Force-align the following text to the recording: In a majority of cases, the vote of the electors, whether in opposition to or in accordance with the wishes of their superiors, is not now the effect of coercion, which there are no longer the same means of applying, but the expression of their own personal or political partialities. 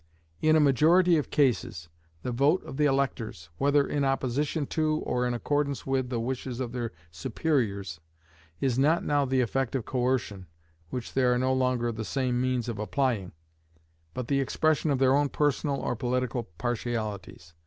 In 0.41 0.55
a 0.55 0.59
majority 0.59 1.15
of 1.17 1.29
cases, 1.29 1.87
the 2.23 2.31
vote 2.31 2.63
of 2.63 2.77
the 2.77 2.85
electors, 2.85 3.49
whether 3.59 3.85
in 3.87 4.03
opposition 4.03 4.65
to 4.65 4.95
or 5.05 5.27
in 5.27 5.35
accordance 5.35 5.85
with 5.85 6.09
the 6.09 6.19
wishes 6.19 6.59
of 6.59 6.71
their 6.71 6.91
superiors, 7.11 7.99
is 8.59 8.79
not 8.79 9.03
now 9.05 9.25
the 9.25 9.41
effect 9.41 9.75
of 9.75 9.85
coercion, 9.85 10.47
which 10.89 11.13
there 11.13 11.31
are 11.35 11.37
no 11.37 11.53
longer 11.53 11.91
the 11.91 12.03
same 12.03 12.41
means 12.41 12.67
of 12.67 12.79
applying, 12.79 13.31
but 14.15 14.27
the 14.27 14.41
expression 14.41 14.89
of 14.89 14.97
their 14.97 15.15
own 15.15 15.29
personal 15.29 15.75
or 15.79 15.95
political 15.95 16.45
partialities. 16.57 17.53